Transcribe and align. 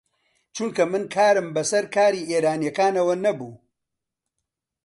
چونکە 0.55 0.83
من 0.91 1.03
کارم 1.15 1.47
بە 1.55 1.63
سەر 1.71 1.85
کاری 1.95 2.27
ئێرانییەکانەوە 2.29 3.15
نەبوو 3.25 3.53